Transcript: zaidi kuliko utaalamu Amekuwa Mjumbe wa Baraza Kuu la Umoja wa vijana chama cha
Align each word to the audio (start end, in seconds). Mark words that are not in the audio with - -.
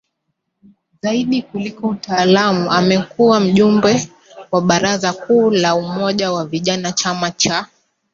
zaidi 1.01 1.41
kuliko 1.41 1.87
utaalamu 1.87 2.71
Amekuwa 2.71 3.39
Mjumbe 3.39 4.09
wa 4.51 4.61
Baraza 4.61 5.13
Kuu 5.13 5.51
la 5.51 5.75
Umoja 5.75 6.31
wa 6.31 6.45
vijana 6.45 6.91
chama 6.91 7.31
cha 7.31 7.67